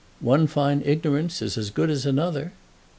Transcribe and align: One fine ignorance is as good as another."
One 0.21 0.47
fine 0.47 0.81
ignorance 0.83 1.43
is 1.43 1.59
as 1.59 1.69
good 1.69 1.91
as 1.91 2.07
another." 2.07 2.53